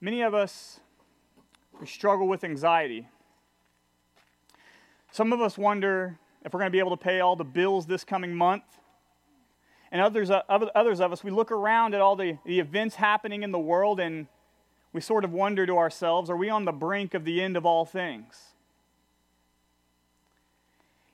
[0.00, 0.80] Many of us
[1.80, 3.06] we struggle with anxiety.
[5.12, 7.86] Some of us wonder if we're going to be able to pay all the bills
[7.86, 8.64] this coming month.
[9.90, 13.42] And others, uh, others of us, we look around at all the, the events happening
[13.42, 14.26] in the world and
[14.92, 17.64] we sort of wonder to ourselves are we on the brink of the end of
[17.64, 18.54] all things?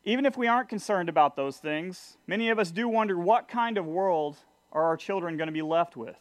[0.04, 3.78] Even if we aren't concerned about those things, many of us do wonder what kind
[3.78, 4.36] of world
[4.72, 6.16] are our children going to be left with?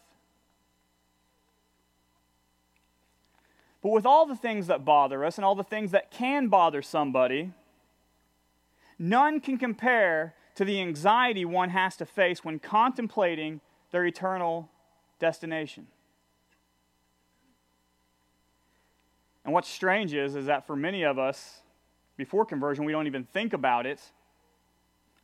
[3.83, 6.81] But with all the things that bother us and all the things that can bother
[6.81, 7.51] somebody,
[8.97, 13.59] none can compare to the anxiety one has to face when contemplating
[13.91, 14.69] their eternal
[15.19, 15.87] destination.
[19.43, 21.61] And what's strange is, is that for many of us,
[22.15, 23.99] before conversion, we don't even think about it.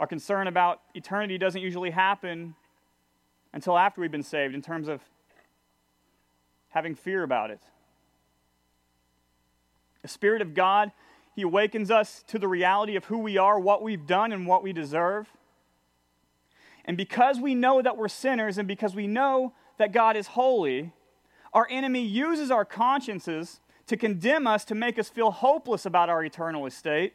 [0.02, 2.55] Our concern about eternity doesn't usually happen
[3.54, 5.02] until after we've been saved in terms of
[6.70, 7.62] having fear about it.
[10.02, 10.91] The Spirit of God,
[11.35, 14.63] He awakens us to the reality of who we are, what we've done, and what
[14.63, 15.29] we deserve.
[16.85, 20.91] And because we know that we're sinners and because we know that God is holy,
[21.54, 26.24] our enemy uses our consciences to condemn us to make us feel hopeless about our
[26.24, 27.13] eternal estate,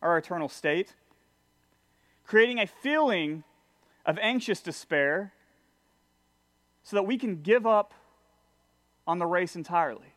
[0.00, 0.94] our eternal state,
[2.26, 3.44] creating a feeling
[4.06, 5.32] of anxious despair
[6.82, 7.94] so that we can give up
[9.06, 10.13] on the race entirely.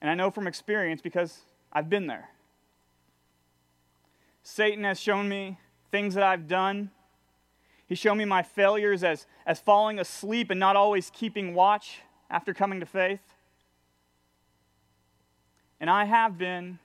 [0.00, 1.40] And I know from experience because
[1.72, 2.30] I've been there.
[4.42, 5.58] Satan has shown me
[5.90, 6.90] things that I've done
[7.90, 12.54] he showed me my failures as, as falling asleep and not always keeping watch after
[12.54, 13.34] coming to faith.
[15.80, 16.78] And I have been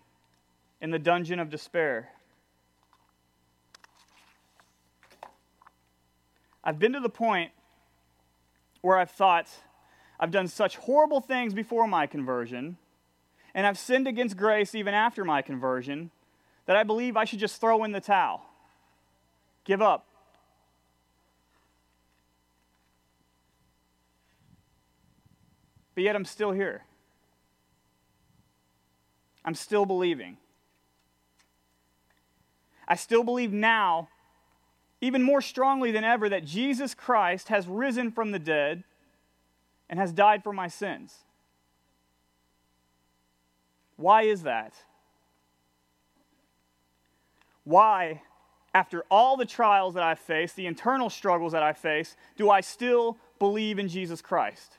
[0.82, 2.10] in the dungeon of despair.
[6.64, 7.52] I've been to the point
[8.82, 9.48] where I've thought,
[10.20, 12.78] I've done such horrible things before my conversion,
[13.56, 16.12] and I've sinned against grace even after my conversion,
[16.66, 18.46] that I believe I should just throw in the towel,
[19.64, 20.06] give up,
[25.96, 26.84] but yet I'm still here.
[29.46, 30.38] I'm still believing.
[32.88, 34.10] I still believe now,
[35.00, 38.84] even more strongly than ever, that Jesus Christ has risen from the dead
[39.90, 41.20] and has died for my sins.
[43.98, 44.74] Why is that?
[47.64, 48.22] Why,
[48.74, 52.62] after all the trials that I face, the internal struggles that I face, do I
[52.62, 54.78] still believe in Jesus Christ?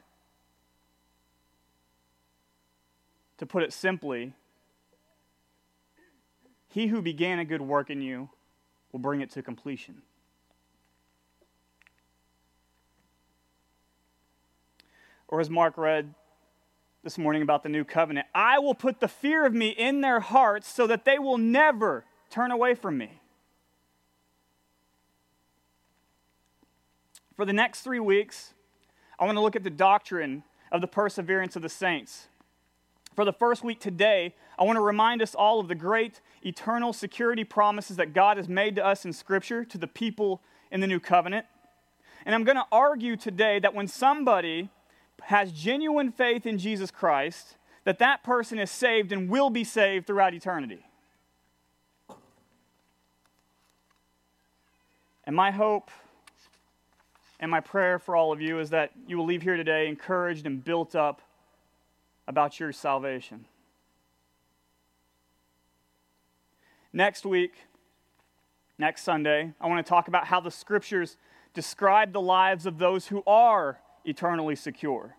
[3.38, 4.34] To put it simply,
[6.68, 8.30] he who began a good work in you
[8.92, 10.02] will bring it to completion.
[15.28, 16.14] Or as Mark read
[17.06, 20.18] this morning about the new covenant, I will put the fear of me in their
[20.18, 23.20] hearts so that they will never turn away from me.
[27.36, 28.54] For the next three weeks,
[29.20, 32.26] I want to look at the doctrine of the perseverance of the saints.
[33.14, 36.92] For the first week today, I want to remind us all of the great eternal
[36.92, 40.88] security promises that God has made to us in Scripture to the people in the
[40.88, 41.46] new covenant.
[42.24, 44.70] And I'm going to argue today that when somebody
[45.22, 50.06] has genuine faith in Jesus Christ, that that person is saved and will be saved
[50.06, 50.84] throughout eternity.
[55.24, 55.90] And my hope
[57.40, 60.46] and my prayer for all of you is that you will leave here today encouraged
[60.46, 61.20] and built up
[62.28, 63.44] about your salvation.
[66.92, 67.54] Next week,
[68.78, 71.16] next Sunday, I want to talk about how the scriptures
[71.52, 75.16] describe the lives of those who are eternally secure.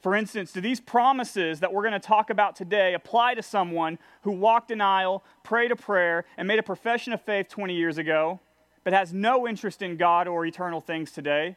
[0.00, 3.98] For instance, do these promises that we're going to talk about today apply to someone
[4.22, 7.98] who walked an aisle, prayed a prayer, and made a profession of faith 20 years
[7.98, 8.40] ago,
[8.82, 11.56] but has no interest in God or eternal things today?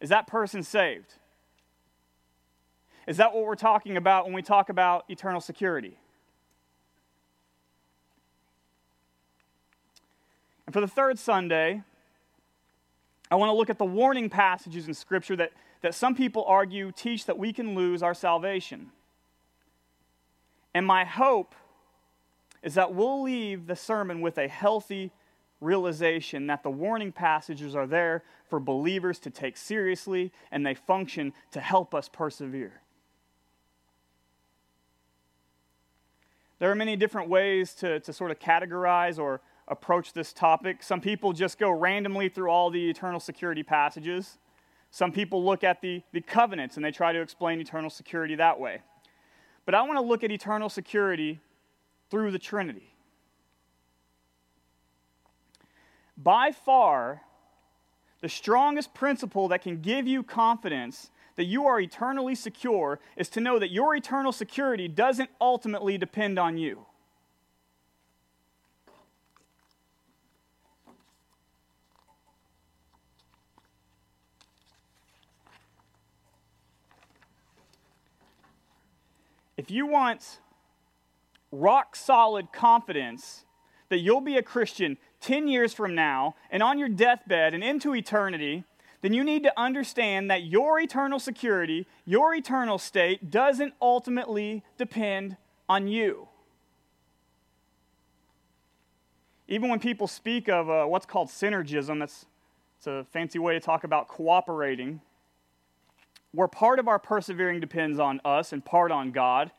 [0.00, 1.14] Is that person saved?
[3.06, 5.98] Is that what we're talking about when we talk about eternal security?
[10.66, 11.82] And for the third Sunday,
[13.32, 16.92] I want to look at the warning passages in Scripture that, that some people argue
[16.94, 18.90] teach that we can lose our salvation.
[20.74, 21.54] And my hope
[22.62, 25.12] is that we'll leave the sermon with a healthy
[25.62, 31.32] realization that the warning passages are there for believers to take seriously and they function
[31.52, 32.82] to help us persevere.
[36.58, 39.40] There are many different ways to, to sort of categorize or,
[39.72, 40.82] approach this topic.
[40.82, 44.38] Some people just go randomly through all the eternal security passages.
[44.90, 48.60] Some people look at the, the covenants and they try to explain eternal security that
[48.60, 48.82] way.
[49.64, 51.40] But I want to look at eternal security
[52.10, 52.94] through the Trinity.
[56.16, 57.22] By far,
[58.20, 63.40] the strongest principle that can give you confidence that you are eternally secure is to
[63.40, 66.84] know that your eternal security doesn't ultimately depend on you.
[79.62, 80.40] If you want
[81.52, 83.44] rock solid confidence
[83.90, 87.94] that you'll be a Christian 10 years from now and on your deathbed and into
[87.94, 88.64] eternity,
[89.02, 95.36] then you need to understand that your eternal security, your eternal state, doesn't ultimately depend
[95.68, 96.26] on you.
[99.46, 102.26] Even when people speak of uh, what's called synergism, that's
[102.78, 105.00] it's a fancy way to talk about cooperating,
[106.32, 109.50] where part of our persevering depends on us and part on God.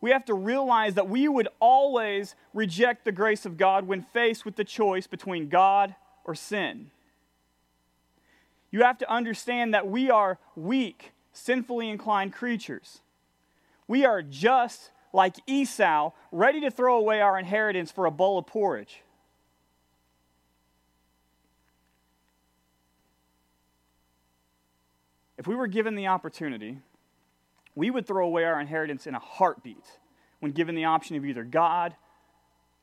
[0.00, 4.44] We have to realize that we would always reject the grace of God when faced
[4.44, 6.90] with the choice between God or sin.
[8.70, 13.00] You have to understand that we are weak, sinfully inclined creatures.
[13.86, 18.46] We are just like Esau, ready to throw away our inheritance for a bowl of
[18.46, 19.02] porridge.
[25.42, 26.78] If we were given the opportunity,
[27.74, 29.84] we would throw away our inheritance in a heartbeat
[30.38, 31.96] when given the option of either God,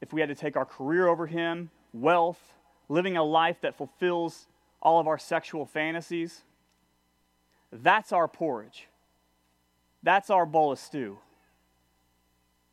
[0.01, 2.55] if we had to take our career over Him, wealth,
[2.89, 4.49] living a life that fulfills
[4.81, 6.41] all of our sexual fantasies.
[7.71, 8.89] That's our porridge.
[10.03, 11.17] That's our bowl of stew.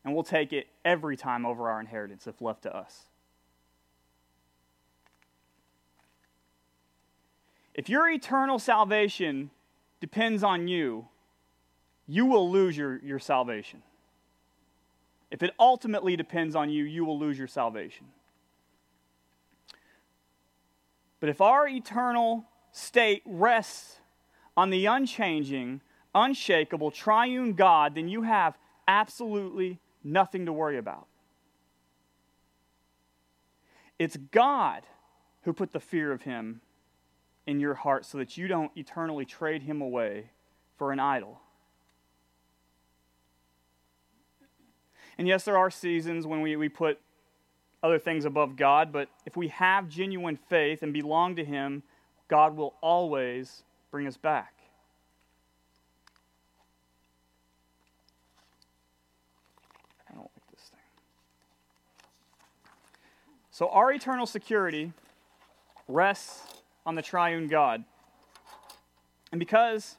[0.04, 3.02] And we'll take it every time over our inheritance if left to us.
[7.72, 9.52] If your eternal salvation
[10.00, 11.08] depends on you,
[12.06, 13.82] you will lose your, your salvation.
[15.30, 18.06] If it ultimately depends on you, you will lose your salvation.
[21.18, 23.96] But if our eternal state rests
[24.56, 25.80] on the unchanging,
[26.14, 28.56] unshakable, triune God, then you have
[28.86, 31.06] absolutely nothing to worry about.
[33.98, 34.82] It's God
[35.42, 36.60] who put the fear of Him
[37.46, 40.30] in your heart so that you don't eternally trade Him away
[40.76, 41.40] for an idol.
[45.18, 47.00] And yes, there are seasons when we, we put
[47.82, 51.82] other things above God, but if we have genuine faith and belong to Him,
[52.28, 54.52] God will always bring us back.
[60.10, 60.80] I don't like this thing.
[63.50, 64.92] So, our eternal security
[65.88, 67.84] rests on the triune God.
[69.32, 69.96] And because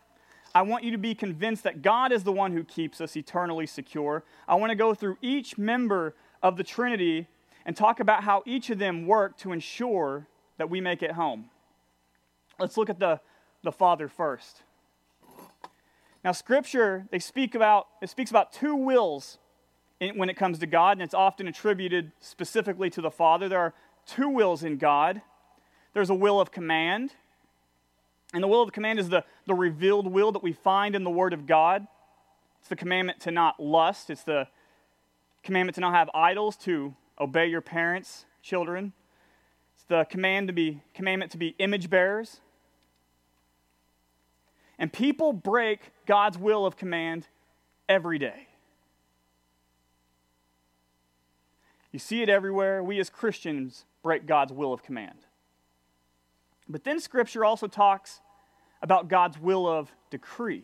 [0.56, 3.68] I want you to be convinced that God is the one who keeps us eternally
[3.68, 7.28] secure, I want to go through each member of the Trinity
[7.66, 11.50] and talk about how each of them work to ensure that we make it home.
[12.60, 13.20] Let's look at the,
[13.64, 14.64] the Father first.
[16.24, 19.38] Now, Scripture, they speak about, it speaks about two wills
[20.00, 23.48] in, when it comes to God, and it's often attributed specifically to the Father.
[23.48, 23.74] There are
[24.06, 25.22] two wills in God.
[25.98, 27.16] There's a will of command,
[28.32, 31.10] and the will of command is the, the revealed will that we find in the
[31.10, 31.88] Word of God.
[32.60, 34.48] It's the commandment to not lust, it's the
[35.42, 38.94] commandment to not have idols, to obey your parents, children.
[39.74, 42.42] It's the command to be commandment to be image bearers.
[44.78, 47.26] And people break God's will of command
[47.90, 48.50] every day.
[51.92, 52.84] You see it everywhere.
[52.84, 55.18] We as Christians break God's will of command.
[56.70, 58.22] But then Scripture also talks
[58.82, 60.64] about God's will of decree.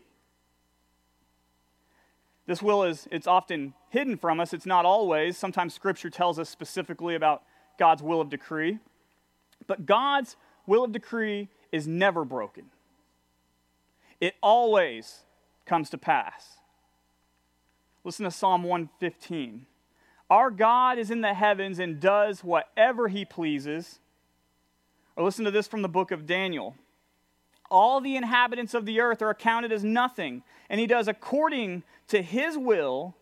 [2.46, 4.54] This will is it's often hidden from us.
[4.54, 5.38] It's not always.
[5.38, 7.44] Sometimes scripture tells us specifically about
[7.80, 8.80] God's will of decree.
[9.66, 10.36] But God's
[10.68, 12.66] will of decree is never broken.
[14.20, 15.22] It always
[15.66, 16.58] comes to pass.
[18.04, 19.66] Listen to Psalm 115.
[20.30, 24.00] Our God is in the heavens and does whatever he pleases.
[25.16, 26.76] Or listen to this from the book of Daniel
[27.74, 32.22] all the inhabitants of the earth are accounted as nothing, and he does according to
[32.22, 33.16] his will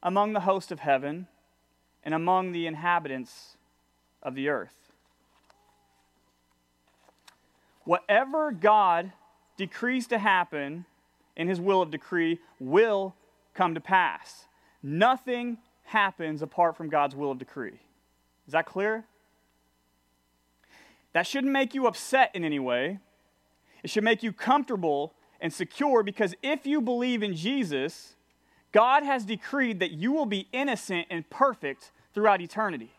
[0.00, 1.26] among the host of heaven
[2.04, 3.56] and among the inhabitants
[4.22, 4.92] of the earth.
[7.82, 9.12] Whatever God
[9.56, 10.84] decrees to happen
[11.36, 13.16] in his will of decree will
[13.54, 14.46] come to pass.
[14.84, 17.80] Nothing happens apart from God's will of decree.
[18.46, 19.04] Is that clear?
[21.12, 22.98] That shouldn't make you upset in any way.
[23.82, 28.14] It should make you comfortable and secure because if you believe in Jesus,
[28.72, 32.92] God has decreed that you will be innocent and perfect throughout eternity.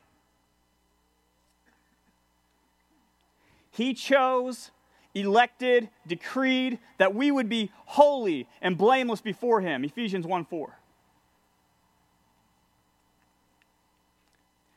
[3.70, 4.72] He chose,
[5.16, 9.86] elected, decreed that we would be holy and blameless before Him.
[9.86, 10.78] Ephesians 1 4.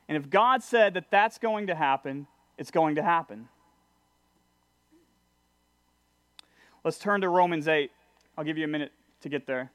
[0.07, 3.49] And if God said that that's going to happen, it's going to happen.
[6.85, 7.91] Let's turn to Romans 8.
[8.37, 8.93] I'll give you a minute
[9.23, 9.71] to get there.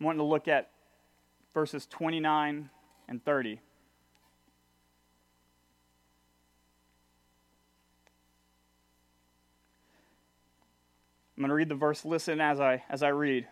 [0.00, 0.70] I'm wanting to look at
[1.54, 2.70] verses 29
[3.08, 3.60] and 30.
[11.36, 12.04] I'm going to read the verse.
[12.04, 13.46] Listen as I, as I read.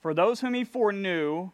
[0.00, 1.50] For those whom he foreknew,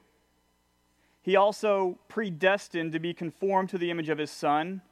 [1.20, 4.82] he also predestined to be conformed to the image of his Son,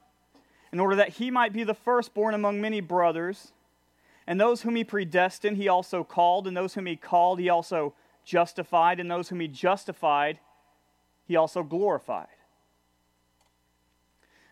[0.73, 3.53] in order that he might be the firstborn among many brothers.
[4.27, 7.95] And those whom he predestined, he also called, and those whom he called, he also
[8.25, 10.41] justified, and those whom he justified,
[11.27, 12.27] he also glorified.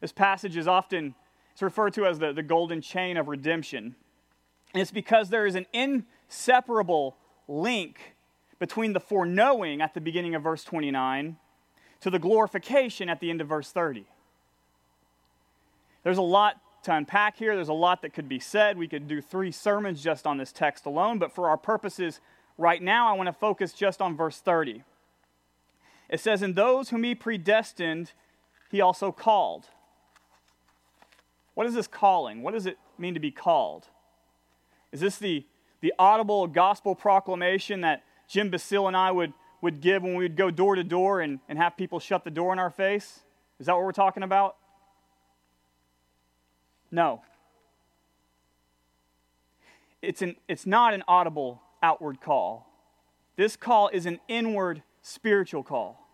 [0.01, 1.15] This passage is often
[1.53, 3.95] it's referred to as the, the golden chain of redemption.
[4.73, 7.17] And it's because there is an inseparable
[7.47, 8.15] link
[8.63, 11.37] between the foreknowing at the beginning of verse 29
[12.01, 14.07] to the glorification at the end of verse 30.
[16.05, 17.57] There's a lot to unpack here.
[17.57, 18.79] There's a lot that could be said.
[18.79, 22.21] We could do three sermons just on this text alone, but for our purposes
[22.57, 24.85] right now, I want to focus just on verse 30.
[26.09, 28.13] It says, In those whom he predestined,
[28.71, 29.71] he also called.
[31.55, 32.43] What is this calling?
[32.43, 33.89] What does it mean to be called?
[34.93, 35.47] Is this the,
[35.81, 40.37] the audible gospel proclamation that Jim Basile and I would would give when we would
[40.37, 43.21] go door to door and, and have people shut the door in our face?
[43.61, 44.57] Is that what we're talking about?
[46.91, 47.23] No.
[50.01, 52.69] It's, an, it's not an audible outward call.
[53.37, 56.09] This call is an inward spiritual call.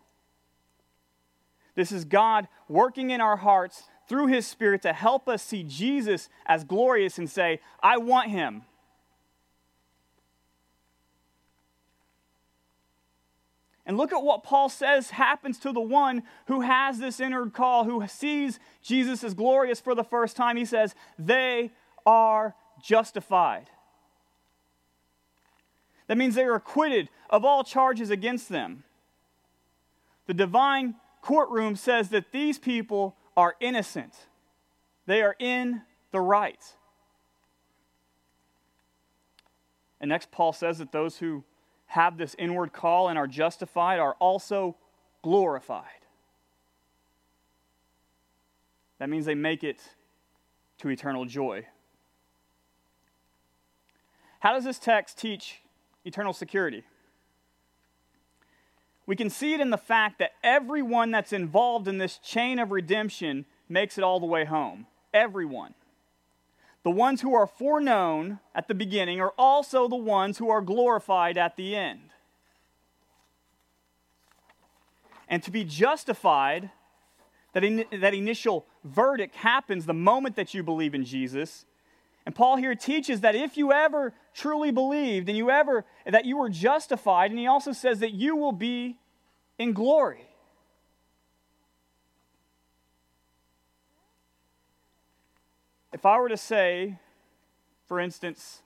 [1.74, 6.28] This is God working in our hearts through His Spirit to help us see Jesus
[6.44, 8.64] as glorious and say, I want Him.
[13.98, 18.06] Look at what Paul says happens to the one who has this inward call, who
[18.06, 20.56] sees Jesus as glorious for the first time.
[20.56, 21.72] He says, They
[22.06, 23.68] are justified.
[26.06, 28.84] That means they are acquitted of all charges against them.
[30.26, 34.14] The divine courtroom says that these people are innocent,
[35.06, 36.62] they are in the right.
[40.00, 41.42] And next, Paul says that those who
[41.88, 44.76] have this inward call and are justified are also
[45.22, 45.84] glorified.
[48.98, 49.80] That means they make it
[50.78, 51.66] to eternal joy.
[54.40, 55.60] How does this text teach
[56.04, 56.84] eternal security?
[59.06, 62.70] We can see it in the fact that everyone that's involved in this chain of
[62.70, 64.86] redemption makes it all the way home.
[65.14, 65.74] Everyone.
[66.84, 71.36] The ones who are foreknown at the beginning are also the ones who are glorified
[71.36, 72.10] at the end.
[75.28, 76.70] And to be justified,
[77.52, 81.66] that, in, that initial verdict happens the moment that you believe in Jesus.
[82.24, 86.36] And Paul here teaches that if you ever truly believed and you ever that you
[86.36, 88.98] were justified, and he also says that you will be
[89.58, 90.27] in glory.
[95.98, 97.00] If I were to say,
[97.88, 98.62] for instance,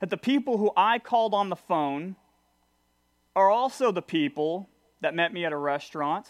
[0.00, 2.16] that the people who I called on the phone
[3.34, 4.68] are also the people
[5.00, 6.26] that met me at a restaurant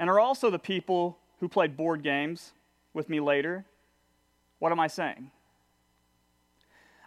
[0.00, 2.52] and are also the people who played board games
[2.92, 3.66] with me later,
[4.58, 5.30] what am I saying?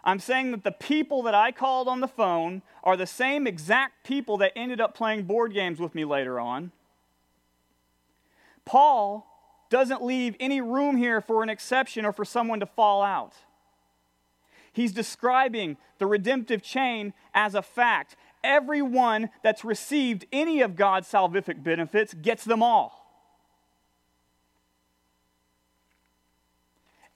[0.02, 4.02] I'm saying that the people that I called on the phone are the same exact
[4.02, 6.72] people that ended up playing board games with me later on.
[8.64, 9.33] Paul
[9.70, 13.34] doesn't leave any room here for an exception or for someone to fall out.
[14.72, 18.16] He's describing the redemptive chain as a fact.
[18.42, 23.00] Everyone that's received any of God's salvific benefits gets them all.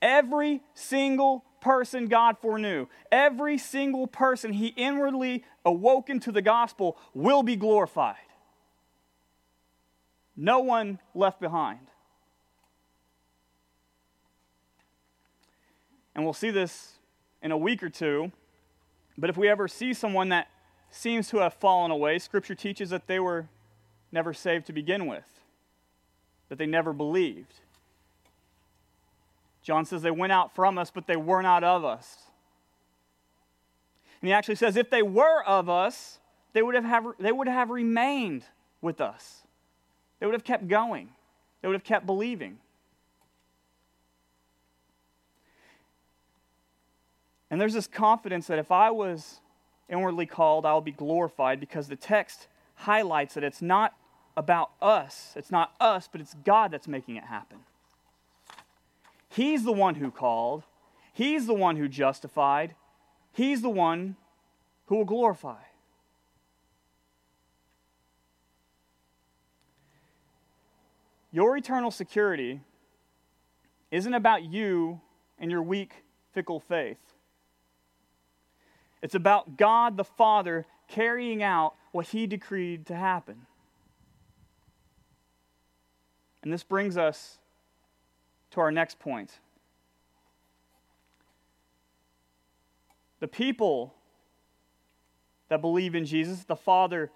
[0.00, 7.43] Every single person God foreknew, every single person he inwardly awoken to the gospel will
[7.43, 8.17] be glorified.
[10.37, 11.88] No one left behind.
[16.19, 16.99] And we'll see this
[17.41, 18.33] in a week or two.
[19.17, 20.49] But if we ever see someone that
[20.91, 22.19] seems to have fallen away.
[22.19, 23.49] Scripture teaches that they were
[24.11, 25.41] never saved to begin with,
[26.49, 27.55] that they never believed.
[29.63, 32.17] John says they went out from us, but they were not of us.
[34.21, 36.19] And he actually says if they were of us,
[36.55, 38.45] they would have, have, they would have remained
[38.81, 39.43] with us.
[40.19, 41.11] They would have kept going.
[41.61, 42.59] They would have kept believing.
[47.50, 49.40] And there's this confidence that if I was
[49.88, 53.95] inwardly called, I will be glorified because the text highlights that it's not
[54.37, 55.33] about us.
[55.35, 57.59] It's not us, but it's God that's making it happen.
[59.28, 60.64] He's the one who called,
[61.12, 62.75] He's the one who justified,
[63.33, 64.17] He's the one
[64.87, 65.57] who will glorify.
[71.31, 72.61] Your eternal security
[73.90, 75.00] isn't about you
[75.38, 76.99] and your weak, fickle faith.
[79.02, 83.47] It's about God the Father carrying out what He decreed to happen.
[86.43, 87.38] And this brings us
[88.50, 89.38] to our next point.
[93.21, 93.95] The people
[95.49, 97.11] that believe in Jesus, the Father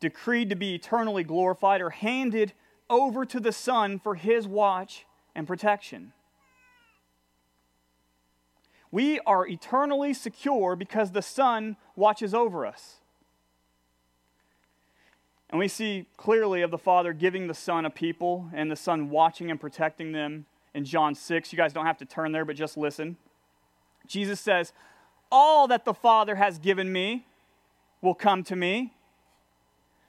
[0.00, 2.52] decreed to be eternally glorified, are handed
[2.88, 6.12] over to the Son for His watch and protection.
[8.92, 12.96] We are eternally secure because the Son watches over us.
[15.48, 19.10] And we see clearly of the Father giving the Son a people and the Son
[19.10, 21.52] watching and protecting them in John 6.
[21.52, 23.16] You guys don't have to turn there, but just listen.
[24.06, 24.72] Jesus says,
[25.30, 27.26] All that the Father has given me
[28.02, 28.92] will come to me.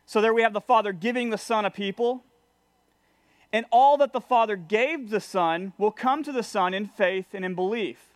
[0.06, 2.24] So there we have the Father giving the Son a people.
[3.54, 7.28] And all that the Father gave the Son will come to the Son in faith
[7.34, 8.13] and in belief.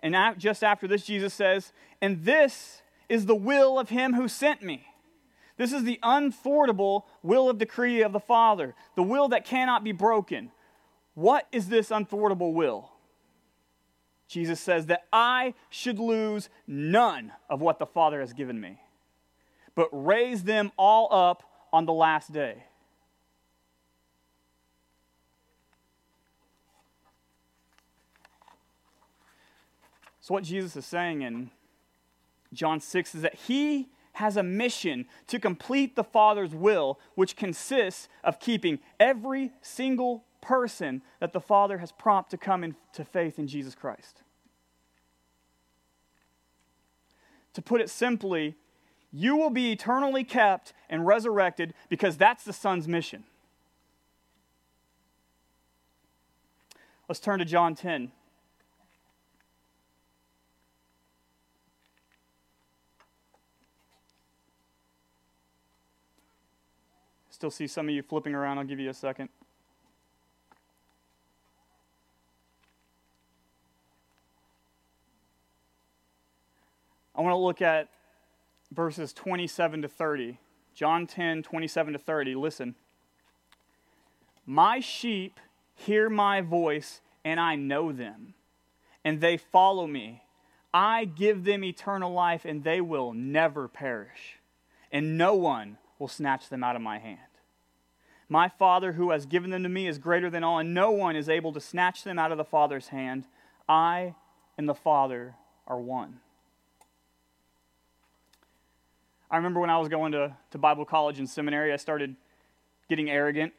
[0.00, 4.62] And just after this, Jesus says, And this is the will of him who sent
[4.62, 4.86] me.
[5.56, 9.92] This is the unthwartable will of decree of the Father, the will that cannot be
[9.92, 10.52] broken.
[11.14, 12.92] What is this unthwartable will?
[14.28, 18.80] Jesus says that I should lose none of what the Father has given me,
[19.74, 22.64] but raise them all up on the last day.
[30.28, 31.50] So, what Jesus is saying in
[32.52, 38.10] John 6 is that he has a mission to complete the Father's will, which consists
[38.22, 43.46] of keeping every single person that the Father has prompted to come into faith in
[43.46, 44.20] Jesus Christ.
[47.54, 48.54] To put it simply,
[49.10, 53.24] you will be eternally kept and resurrected because that's the Son's mission.
[57.08, 58.12] Let's turn to John 10.
[67.38, 68.58] Still see some of you flipping around.
[68.58, 69.28] I'll give you a second.
[77.14, 77.90] I want to look at
[78.72, 80.40] verses 27 to 30.
[80.74, 82.34] John 10, 27 to 30.
[82.34, 82.74] Listen.
[84.44, 85.38] My sheep
[85.76, 88.34] hear my voice, and I know them,
[89.04, 90.24] and they follow me.
[90.74, 94.40] I give them eternal life, and they will never perish,
[94.90, 97.27] and no one will snatch them out of my hand.
[98.28, 101.16] My Father who has given them to me is greater than all, and no one
[101.16, 103.26] is able to snatch them out of the Father's hand.
[103.68, 104.14] I
[104.58, 105.34] and the Father
[105.66, 106.20] are one.
[109.30, 112.16] I remember when I was going to, to Bible college and seminary, I started
[112.88, 113.52] getting arrogant.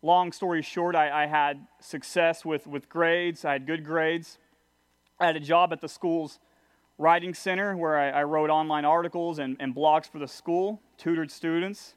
[0.00, 4.38] Long story short, I, I had success with, with grades, I had good grades.
[5.20, 6.38] I had a job at the school's
[6.96, 11.30] writing center where I, I wrote online articles and, and blogs for the school, tutored
[11.30, 11.94] students.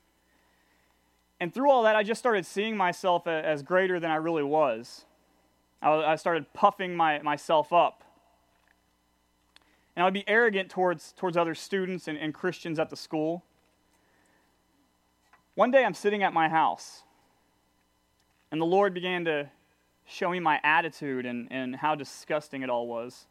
[1.42, 5.06] And through all that, I just started seeing myself as greater than I really was.
[5.82, 8.04] I started puffing my, myself up.
[9.96, 13.44] And I would be arrogant towards, towards other students and, and Christians at the school.
[15.56, 17.02] One day I'm sitting at my house,
[18.52, 19.50] and the Lord began to
[20.06, 23.26] show me my attitude and, and how disgusting it all was.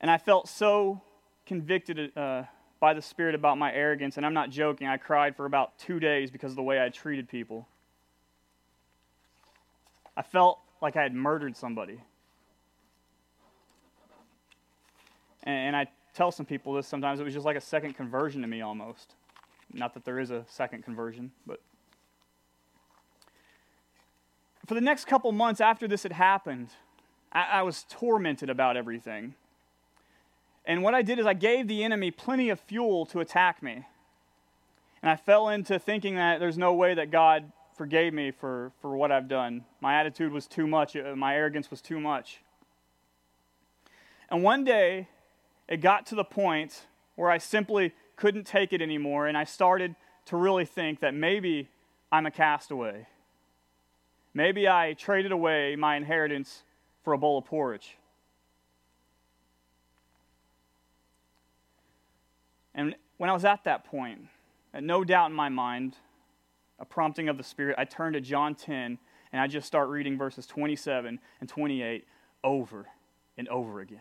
[0.00, 1.02] And I felt so
[1.44, 2.44] convicted uh,
[2.82, 4.88] by the Spirit about my arrogance, and I'm not joking.
[4.88, 7.68] I cried for about two days because of the way I treated people.
[10.16, 12.00] I felt like I had murdered somebody.
[15.44, 17.20] And I tell some people this sometimes.
[17.20, 19.14] It was just like a second conversion to me almost.
[19.72, 21.60] Not that there is a second conversion, but.
[24.66, 26.70] For the next couple months after this had happened,
[27.30, 29.36] I, I was tormented about everything.
[30.64, 33.84] And what I did is I gave the enemy plenty of fuel to attack me.
[35.02, 38.96] And I fell into thinking that there's no way that God forgave me for, for
[38.96, 39.64] what I've done.
[39.80, 42.40] My attitude was too much, uh, my arrogance was too much.
[44.30, 45.08] And one day,
[45.68, 49.96] it got to the point where I simply couldn't take it anymore, and I started
[50.26, 51.68] to really think that maybe
[52.10, 53.06] I'm a castaway.
[54.34, 56.62] Maybe I traded away my inheritance
[57.02, 57.96] for a bowl of porridge.
[62.74, 64.22] And when I was at that point,
[64.74, 65.96] uh, no doubt in my mind,
[66.78, 68.98] a prompting of the Spirit, I turned to John 10
[69.32, 72.06] and I just start reading verses 27 and 28
[72.44, 72.86] over
[73.36, 74.00] and over again.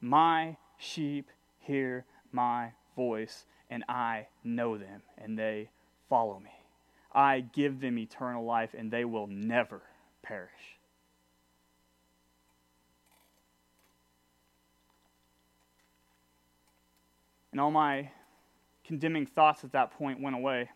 [0.00, 5.70] My sheep hear my voice, and I know them, and they
[6.08, 6.50] follow me.
[7.12, 9.82] I give them eternal life, and they will never
[10.22, 10.77] perish.
[17.58, 18.08] And all my
[18.84, 20.70] condemning thoughts at that point went away.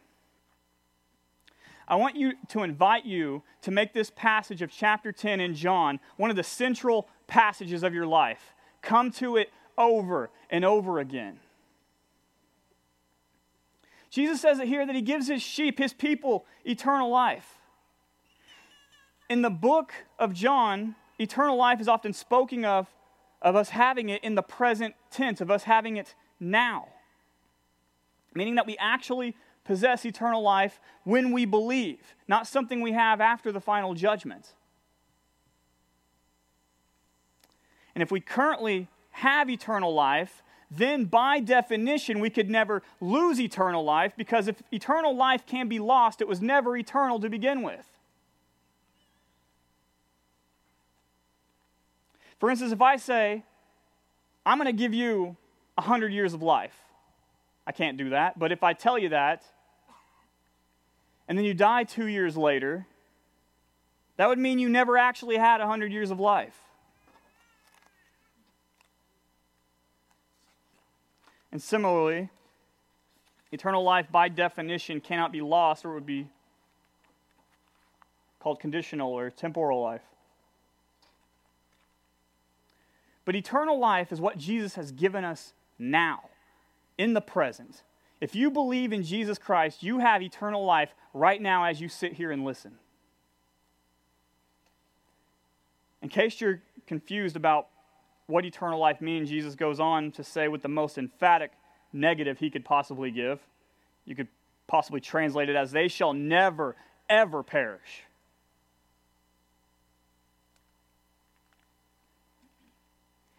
[1.86, 6.00] I want you to invite you to make this passage of chapter 10 in John
[6.16, 8.52] one of the central passages of your life.
[8.80, 11.38] Come to it over and over again.
[14.10, 17.60] Jesus says it here that he gives his sheep, his people, eternal life.
[19.30, 22.88] In the book of John, eternal life is often spoken of,
[23.40, 26.88] of us having it in the present tense, of us having it now.
[28.34, 33.52] Meaning that we actually possess eternal life when we believe, not something we have after
[33.52, 34.54] the final judgment.
[37.94, 43.84] And if we currently have eternal life, then by definition we could never lose eternal
[43.84, 47.86] life because if eternal life can be lost, it was never eternal to begin with.
[52.40, 53.44] For instance, if I say,
[54.44, 55.36] I'm going to give you
[55.74, 56.74] 100 years of life,
[57.66, 58.38] I can't do that.
[58.38, 59.44] But if I tell you that,
[61.28, 62.86] and then you die two years later,
[64.16, 66.58] that would mean you never actually had 100 years of life.
[71.50, 72.30] And similarly,
[73.50, 76.26] eternal life by definition cannot be lost or it would be
[78.40, 80.02] called conditional or temporal life.
[83.24, 86.30] But eternal life is what Jesus has given us now
[86.96, 87.82] in the present.
[88.20, 92.12] If you believe in Jesus Christ, you have eternal life right now as you sit
[92.12, 92.72] here and listen.
[96.00, 97.68] In case you're confused about
[98.26, 101.52] what eternal life means, Jesus goes on to say with the most emphatic
[101.92, 103.40] negative he could possibly give.
[104.04, 104.28] You could
[104.66, 106.76] possibly translate it as, They shall never,
[107.08, 108.04] ever perish.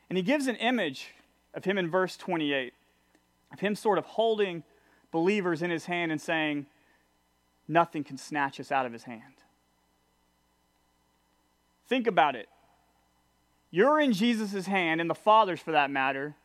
[0.09, 1.07] And he gives an image
[1.53, 2.73] of him in verse 28
[3.53, 4.63] of him sort of holding
[5.11, 6.65] believers in his hand and saying,
[7.67, 9.35] Nothing can snatch us out of his hand.
[11.87, 12.49] Think about it.
[13.71, 16.35] You're in Jesus' hand, and the Father's for that matter.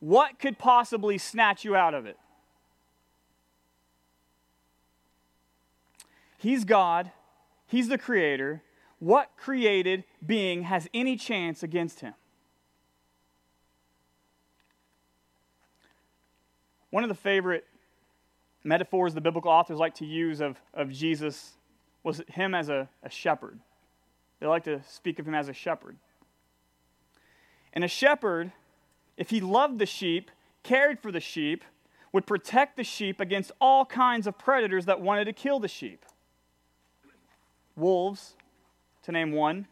[0.00, 2.18] What could possibly snatch you out of it?
[6.36, 7.10] He's God,
[7.66, 8.62] He's the Creator.
[8.98, 12.14] What created being has any chance against Him?
[16.90, 17.64] One of the favorite
[18.64, 21.52] metaphors the biblical authors like to use of, of Jesus
[22.02, 23.58] was him as a, a shepherd.
[24.38, 25.96] They like to speak of him as a shepherd.
[27.72, 28.52] And a shepherd,
[29.16, 30.30] if he loved the sheep,
[30.62, 31.64] cared for the sheep,
[32.12, 36.04] would protect the sheep against all kinds of predators that wanted to kill the sheep.
[37.76, 38.34] Wolves,
[39.02, 39.66] to name one.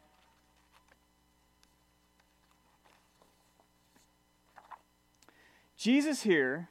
[5.76, 6.68] Jesus here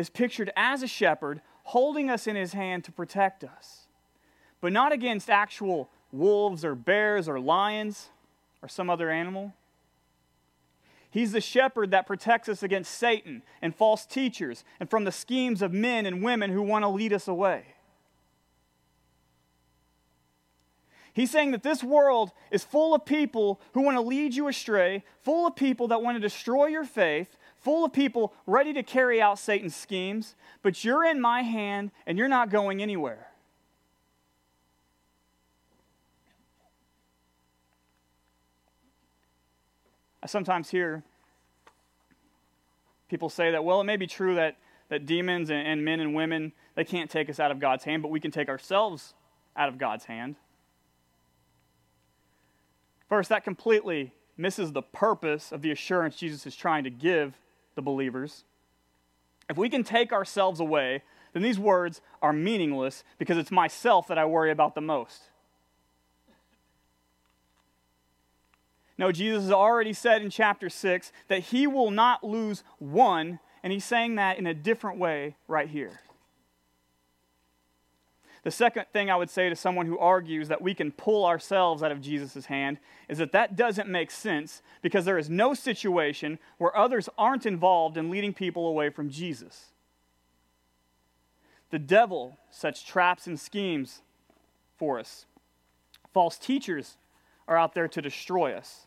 [0.00, 3.86] is pictured as a shepherd holding us in his hand to protect us,
[4.60, 8.08] but not against actual wolves or bears or lions
[8.62, 9.54] or some other animal.
[11.10, 15.60] He's the shepherd that protects us against Satan and false teachers and from the schemes
[15.60, 17.74] of men and women who want to lead us away.
[21.12, 25.04] He's saying that this world is full of people who want to lead you astray,
[25.22, 29.20] full of people that want to destroy your faith, full of people ready to carry
[29.20, 33.28] out Satan's schemes, but you're in my hand and you're not going anywhere.
[40.22, 41.02] I sometimes hear
[43.08, 44.56] people say that, well, it may be true that,
[44.88, 48.02] that demons and, and men and women, they can't take us out of God's hand,
[48.02, 49.14] but we can take ourselves
[49.56, 50.36] out of God's hand.
[53.08, 57.34] First, that completely misses the purpose of the assurance Jesus is trying to give
[57.80, 58.44] the believers.
[59.48, 64.18] If we can take ourselves away, then these words are meaningless because it's myself that
[64.18, 65.22] I worry about the most.
[68.98, 73.72] No, Jesus has already said in chapter 6 that he will not lose one, and
[73.72, 76.00] he's saying that in a different way right here.
[78.42, 81.82] The second thing I would say to someone who argues that we can pull ourselves
[81.82, 86.38] out of Jesus' hand is that that doesn't make sense because there is no situation
[86.56, 89.66] where others aren't involved in leading people away from Jesus.
[91.70, 94.00] The devil sets traps and schemes
[94.76, 95.26] for us.
[96.12, 96.96] False teachers
[97.46, 98.86] are out there to destroy us.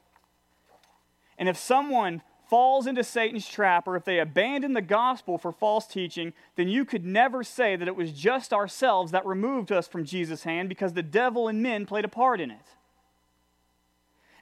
[1.37, 2.21] And if someone
[2.53, 6.85] falls into Satan's trap or if they abandon the gospel for false teaching, then you
[6.85, 10.93] could never say that it was just ourselves that removed us from Jesus' hand because
[10.93, 12.67] the devil and men played a part in it.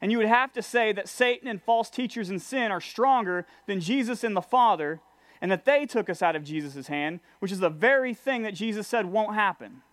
[0.02, 3.46] And you would have to say that Satan and false teachers in sin are stronger
[3.66, 5.00] than Jesus and the Father,
[5.40, 8.56] and that they took us out of Jesus' hand, which is the very thing that
[8.56, 9.84] Jesus said won't happen.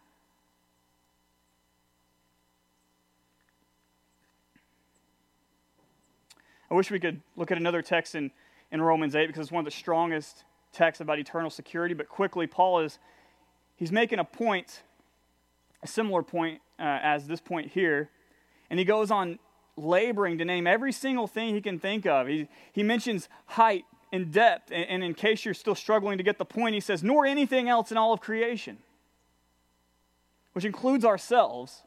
[6.70, 8.30] I wish we could look at another text in,
[8.70, 11.94] in Romans 8 because it's one of the strongest texts about eternal security.
[11.94, 12.98] But quickly, Paul is
[13.76, 14.82] he's making a point,
[15.82, 18.10] a similar point uh, as this point here.
[18.70, 19.38] And he goes on
[19.76, 22.26] laboring to name every single thing he can think of.
[22.26, 24.70] He, he mentions height and depth.
[24.70, 27.68] And, and in case you're still struggling to get the point, he says, nor anything
[27.68, 28.78] else in all of creation,
[30.52, 31.82] which includes ourselves.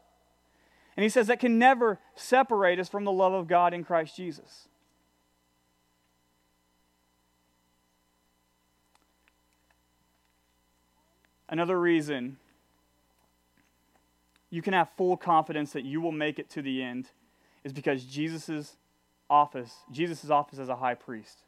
[0.96, 4.16] And he says that can never separate us from the love of God in Christ
[4.16, 4.68] Jesus.
[11.52, 12.38] Another reason
[14.48, 17.10] you can have full confidence that you will make it to the end
[17.62, 18.78] is because Jesus'
[19.28, 21.40] office, Jesus' office as a high priest.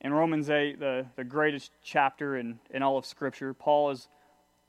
[0.00, 4.06] In Romans 8, the, the greatest chapter in, in all of Scripture, Paul is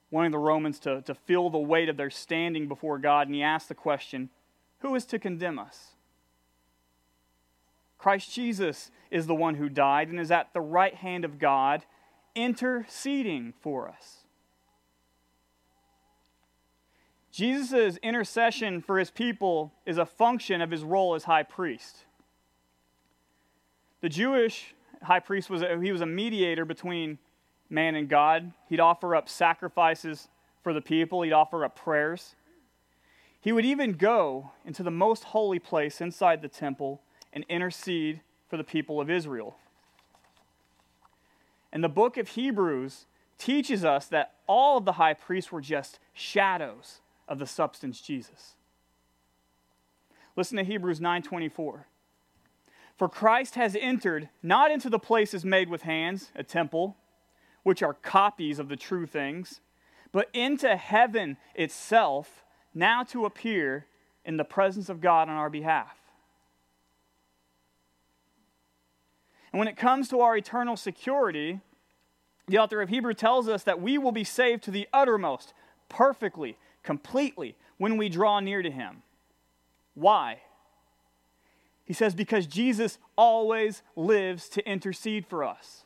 [0.10, 3.43] wanting the Romans to, to feel the weight of their standing before God, and he
[3.43, 4.32] asks the question
[4.80, 5.97] Who is to condemn us?
[7.98, 11.84] Christ Jesus is the one who died and is at the right hand of God,
[12.36, 14.24] interceding for us.
[17.32, 22.06] Jesus' intercession for his people is a function of his role as high priest.
[24.02, 27.20] The Jewish high priest was a, he was a mediator between
[27.70, 28.54] man and God.
[28.70, 30.30] He'd offer up sacrifices
[30.64, 32.36] for the people, he'd offer up prayers.
[33.40, 37.02] He would even go into the most holy place inside the temple
[37.34, 39.58] and intercede for the people of Israel.
[41.72, 43.06] And the book of Hebrews
[43.38, 48.56] teaches us that all of the high priests were just shadows of the substance Jesus.
[50.36, 51.88] Listen to Hebrews 9:24.
[52.96, 56.98] For Christ has entered not into the places made with hands, a temple,
[57.63, 59.62] which are copies of the true things,
[60.12, 63.86] but into heaven itself, now to appear
[64.26, 66.07] in the presence of God on our behalf.
[69.52, 71.62] And when it comes to our eternal security,
[72.48, 75.54] the author of Hebrew tells us that we will be saved to the uttermost,
[75.90, 79.04] perfectly, completely, when we draw near to Him.
[79.94, 80.42] Why?
[81.86, 85.86] He says, because Jesus always lives to intercede for us.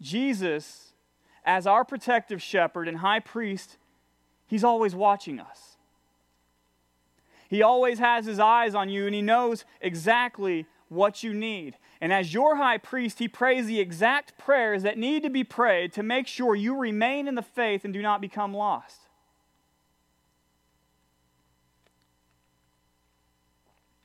[0.00, 0.92] Jesus,
[1.44, 3.78] as our protective shepherd and high priest,
[4.46, 5.71] he's always watching us.
[7.52, 11.76] He always has his eyes on you and he knows exactly what you need.
[12.00, 15.92] And as your high priest, he prays the exact prayers that need to be prayed
[15.92, 19.00] to make sure you remain in the faith and do not become lost.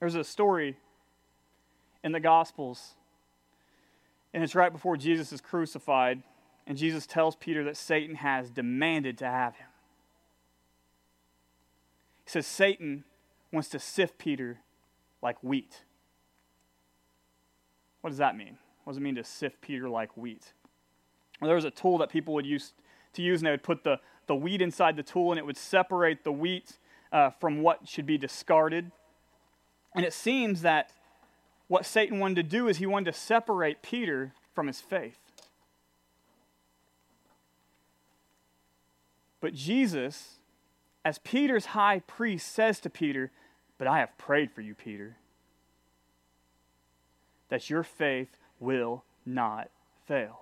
[0.01, 0.75] There's a story
[2.03, 2.95] in the Gospels,
[4.33, 6.21] and it's right before Jesus is crucified,
[6.67, 9.67] and Jesus tells Peter that Satan has demanded to have him.
[12.25, 13.05] He says, Satan
[13.57, 14.59] wants to sift Peter
[15.23, 15.81] like wheat.
[18.01, 18.57] What does that mean?
[18.83, 20.53] What does it mean to sift Peter like wheat?
[21.41, 22.73] Well, there was a tool that people would use
[23.13, 25.57] to use, and they would put the, the wheat inside the tool, and it would
[25.57, 26.77] separate the wheat
[27.11, 28.91] uh, from what should be discarded.
[29.95, 30.91] And it seems that
[31.67, 35.17] what Satan wanted to do is he wanted to separate Peter from his faith.
[39.41, 40.37] But Jesus
[41.07, 43.31] as Peter's high priest says to Peter,
[43.77, 45.17] But I have prayed for you, Peter,
[47.49, 49.69] that your faith will not
[50.07, 50.41] fail.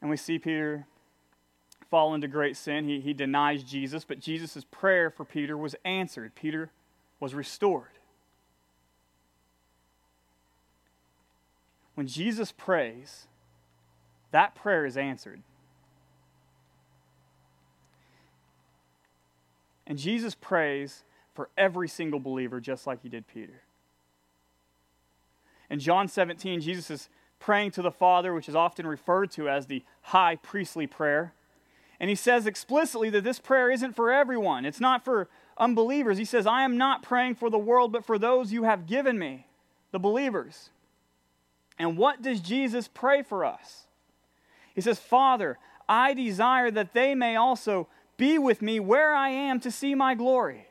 [0.00, 0.86] And we see Peter
[1.90, 2.86] fall into great sin.
[2.86, 6.34] He, he denies Jesus, but Jesus' prayer for Peter was answered.
[6.34, 6.70] Peter
[7.18, 7.90] was restored.
[11.94, 13.26] When Jesus prays,
[14.30, 15.42] that prayer is answered.
[19.88, 21.02] And Jesus prays
[21.34, 23.62] for every single believer, just like he did Peter.
[25.70, 27.08] In John 17, Jesus is
[27.40, 31.32] praying to the Father, which is often referred to as the high priestly prayer.
[31.98, 36.18] And he says explicitly that this prayer isn't for everyone, it's not for unbelievers.
[36.18, 39.18] He says, I am not praying for the world, but for those you have given
[39.18, 39.46] me,
[39.90, 40.70] the believers.
[41.78, 43.86] And what does Jesus pray for us?
[44.74, 49.60] He says, Father, I desire that they may also be with me where I am
[49.60, 50.66] to see my glory.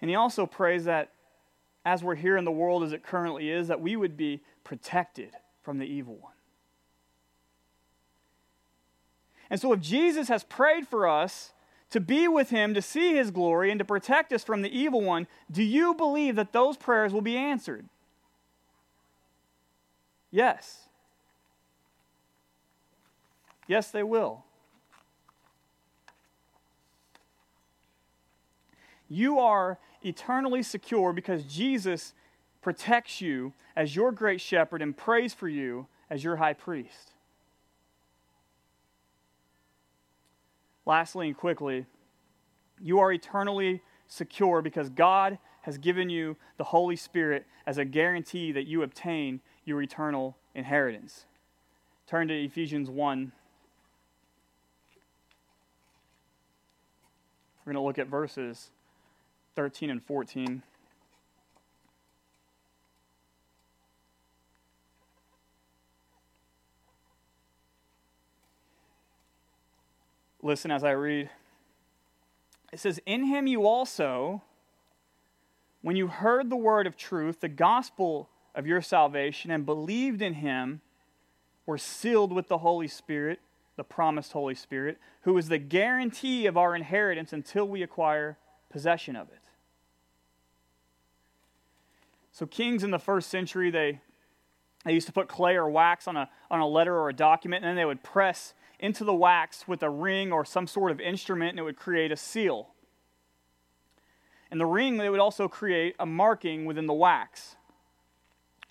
[0.00, 1.10] And he also prays that
[1.84, 5.30] as we're here in the world as it currently is, that we would be protected
[5.62, 6.32] from the evil one.
[9.48, 11.52] And so, if Jesus has prayed for us
[11.90, 15.00] to be with him, to see his glory, and to protect us from the evil
[15.00, 17.88] one, do you believe that those prayers will be answered?
[20.30, 20.89] Yes.
[23.70, 24.42] Yes, they will.
[29.08, 32.12] You are eternally secure because Jesus
[32.62, 37.12] protects you as your great shepherd and prays for you as your high priest.
[40.84, 41.86] Lastly and quickly,
[42.80, 48.50] you are eternally secure because God has given you the Holy Spirit as a guarantee
[48.50, 51.26] that you obtain your eternal inheritance.
[52.08, 53.30] Turn to Ephesians 1.
[57.64, 58.70] We're going to look at verses
[59.54, 60.62] 13 and 14.
[70.42, 71.28] Listen as I read.
[72.72, 74.42] It says, In him you also,
[75.82, 80.34] when you heard the word of truth, the gospel of your salvation, and believed in
[80.34, 80.80] him,
[81.66, 83.38] were sealed with the Holy Spirit,
[83.80, 88.36] the promised Holy Spirit, who is the guarantee of our inheritance until we acquire
[88.68, 89.40] possession of it.
[92.30, 94.02] So, kings in the first century, they,
[94.84, 97.64] they used to put clay or wax on a, on a letter or a document,
[97.64, 101.00] and then they would press into the wax with a ring or some sort of
[101.00, 102.68] instrument, and it would create a seal.
[104.50, 107.56] And the ring, they would also create a marking within the wax.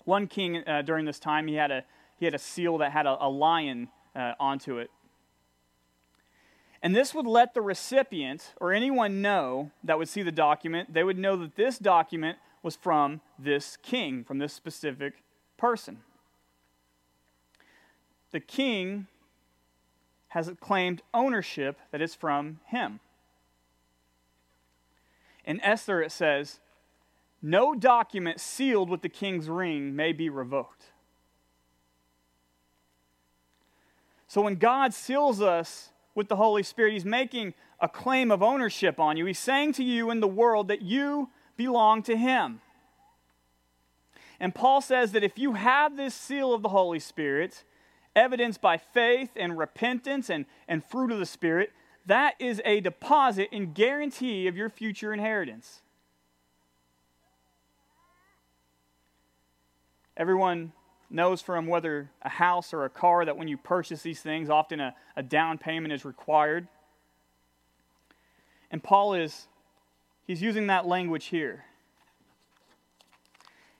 [0.04, 1.84] One king uh, during this time, he had a,
[2.16, 4.90] he had a seal that had a, a lion uh, onto it.
[6.82, 11.04] And this would let the recipient or anyone know that would see the document, they
[11.04, 15.22] would know that this document was from this king, from this specific
[15.56, 15.98] person.
[18.30, 19.06] The king
[20.28, 23.00] has claimed ownership that is from him.
[25.44, 26.60] In Esther, it says,
[27.42, 30.84] No document sealed with the king's ring may be revoked.
[34.28, 39.00] So when God seals us with the Holy Spirit, He's making a claim of ownership
[39.00, 39.26] on you.
[39.26, 42.60] He's saying to you in the world that you belong to Him.
[44.38, 47.64] And Paul says that if you have this seal of the Holy Spirit,
[48.16, 51.72] evidenced by faith and repentance and, and fruit of the Spirit,
[52.06, 55.82] that is a deposit and guarantee of your future inheritance.
[60.16, 60.72] Everyone
[61.10, 64.80] knows from whether a house or a car that when you purchase these things, often
[64.80, 66.68] a, a down payment is required.
[68.70, 69.48] And Paul is
[70.26, 71.64] He's using that language here.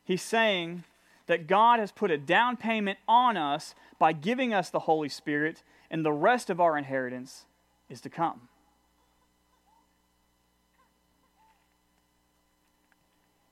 [0.03, 0.83] He's saying
[1.27, 5.62] that God has put a down payment on us by giving us the Holy Spirit,
[5.88, 7.45] and the rest of our inheritance
[7.88, 8.49] is to come.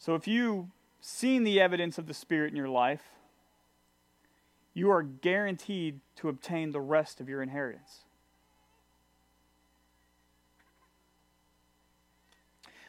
[0.01, 0.67] So if you've
[1.01, 3.03] seen the evidence of the Spirit in your life,
[4.79, 8.05] you are guaranteed to obtain the rest of your inheritance.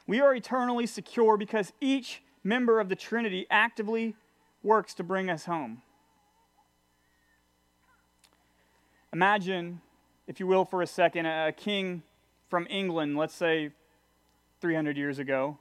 [0.06, 4.16] We are eternally secure because each member of the Trinity actively
[4.62, 5.82] works to bring us home.
[9.12, 9.82] Imagine,
[10.28, 12.04] if you will, for a second, a king
[12.50, 13.72] from England, let's say
[14.62, 15.58] 300 years ago,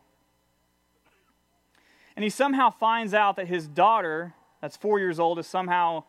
[2.16, 6.04] and he somehow finds out that his daughter, that's four years old, is somehow,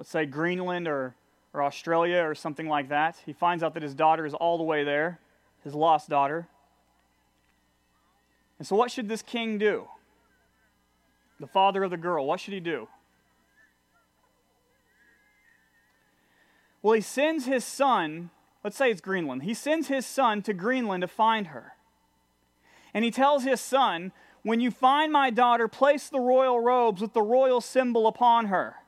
[0.00, 1.14] let's say, Greenland or,
[1.52, 3.18] or Australia or something like that.
[3.26, 5.20] He finds out that his daughter is all the way there,
[5.62, 6.48] his lost daughter.
[8.58, 9.86] And so, what should this king do?
[11.38, 12.86] the father of the girl, what should he do?
[16.82, 18.28] Well, he sends his son,
[18.62, 21.72] let's say it's Greenland, he sends his son to Greenland to find her.
[22.92, 27.14] And he tells his son, When you find my daughter, place the royal robes with
[27.14, 28.79] the royal symbol upon her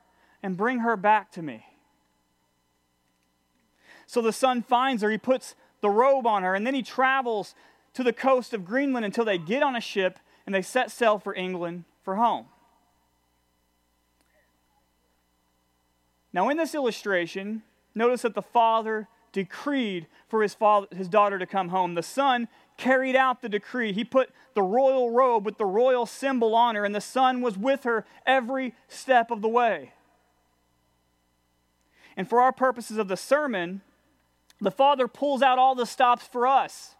[0.42, 1.64] and bring her back to me.
[4.06, 7.54] So the son finds her, he puts the robe on her, and then he travels
[7.94, 11.18] to the coast of Greenland until they get on a ship and they set sail
[11.18, 12.46] for England for home.
[16.32, 17.62] Now, in this illustration,
[17.94, 21.94] notice that the father decreed for his, father, his daughter to come home.
[21.94, 23.92] The son carried out the decree.
[23.92, 27.58] He put the royal robe with the royal symbol on her, and the son was
[27.58, 29.92] with her every step of the way.
[32.16, 33.82] And for our purposes of the sermon,
[34.60, 36.94] the Father pulls out all the stops for us.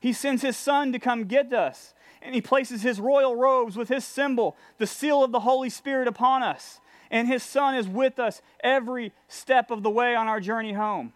[0.00, 3.88] He sends His Son to come get us, and He places His royal robes with
[3.88, 6.80] His symbol, the seal of the Holy Spirit, upon us.
[7.10, 11.12] And His Son is with us every step of the way on our journey home.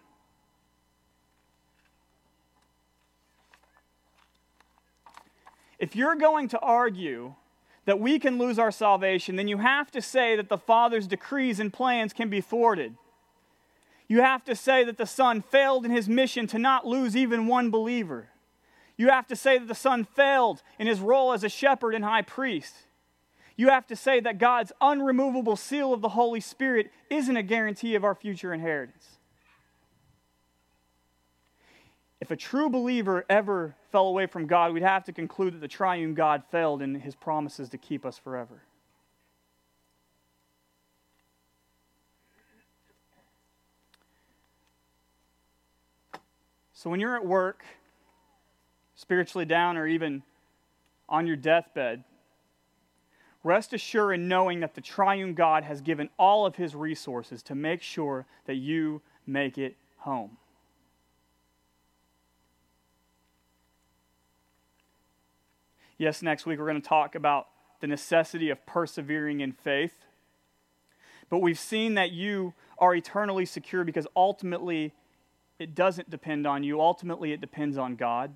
[5.78, 7.34] If you're going to argue
[7.86, 11.58] that we can lose our salvation, then you have to say that the Father's decrees
[11.58, 12.94] and plans can be thwarted.
[14.10, 17.46] You have to say that the Son failed in his mission to not lose even
[17.46, 18.28] one believer.
[18.96, 22.04] You have to say that the Son failed in his role as a shepherd and
[22.04, 22.74] high priest.
[23.56, 27.94] You have to say that God's unremovable seal of the Holy Spirit isn't a guarantee
[27.94, 29.18] of our future inheritance.
[32.20, 35.68] If a true believer ever fell away from God, we'd have to conclude that the
[35.68, 38.60] triune God failed in his promises to keep us forever.
[46.80, 47.62] So when you're at work,
[48.94, 50.22] spiritually down, or even
[51.10, 52.04] on your deathbed,
[53.44, 57.54] rest assured in knowing that the triune God has given all of his resources to
[57.54, 60.38] make sure that you make it home.
[65.98, 67.48] Yes, next week we're going to talk about
[67.80, 70.06] the necessity of persevering in faith.
[71.28, 74.94] But we've seen that you are eternally secure because ultimately
[75.60, 76.80] it doesn't depend on you.
[76.80, 78.34] Ultimately, it depends on God.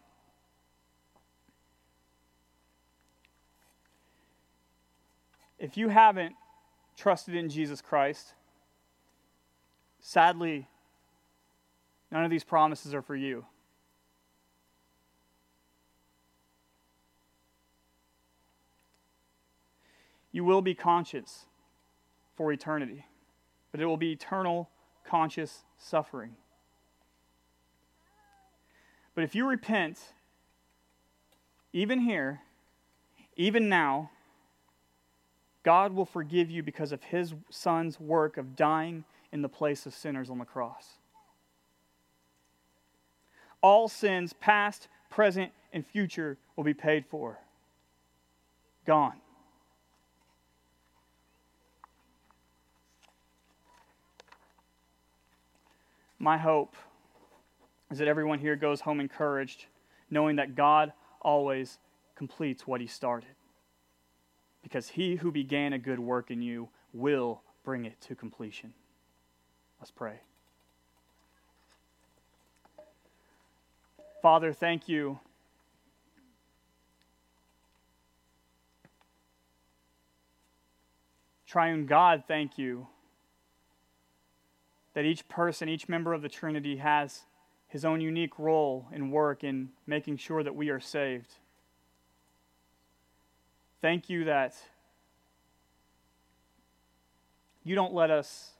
[5.59, 6.37] If you haven't
[6.97, 8.35] trusted in Jesus Christ,
[9.99, 10.68] sadly,
[12.12, 13.45] none of these promises are for you.
[20.35, 21.45] you will be conscious
[22.35, 23.07] for eternity,
[23.70, 24.68] but it will be eternal
[25.05, 26.35] conscious suffering.
[29.15, 29.99] But if you repent,
[31.73, 32.41] even here,
[33.37, 34.11] even now,
[35.62, 39.95] God will forgive you because of his son's work of dying in the place of
[39.95, 40.99] sinners on the cross.
[43.61, 47.39] All sins, past, present, and future, will be paid for.
[48.85, 49.17] Gone.
[56.19, 56.77] My hope
[57.95, 59.66] is that everyone here goes home encouraged,
[60.11, 60.92] knowing that God
[61.22, 61.78] always
[62.16, 63.30] completes what He started.
[64.64, 68.72] Because He who began a good work in you will bring it to completion.
[69.78, 70.14] Let's pray.
[74.20, 75.20] Father, thank you.
[81.47, 82.88] Triune God, thank you
[84.95, 87.20] that each person, each member of the Trinity has
[87.75, 91.33] his own unique role and work in making sure that we are saved.
[93.83, 94.55] Thank you that
[97.64, 98.51] you don't let us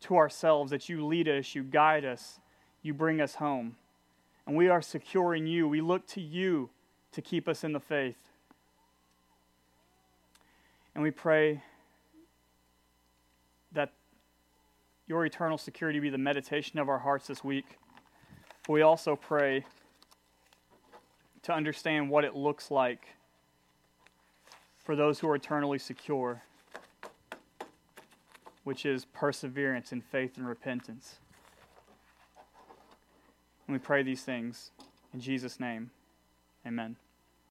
[0.00, 2.40] to ourselves, that you lead us, you guide us,
[2.80, 3.76] you bring us home.
[4.46, 5.68] And we are secure in you.
[5.68, 6.70] We look to you
[7.12, 8.30] to keep us in the faith.
[10.94, 11.62] And we pray
[13.72, 13.92] that
[15.06, 17.66] your eternal security be the meditation of our hearts this week.
[18.68, 19.64] We also pray
[21.42, 23.08] to understand what it looks like
[24.78, 26.42] for those who are eternally secure,
[28.64, 31.16] which is perseverance in faith and repentance.
[33.66, 34.70] And we pray these things
[35.12, 35.90] in Jesus' name.
[36.66, 36.96] Amen.